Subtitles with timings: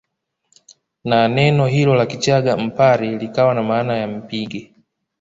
[1.13, 4.73] Na neno hilo la kichaga Mpare likawa na maana ya mpige